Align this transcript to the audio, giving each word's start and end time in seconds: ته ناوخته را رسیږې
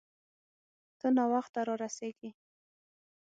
ته 0.99 1.07
ناوخته 1.17 1.59
را 1.67 1.75
رسیږې 1.83 2.31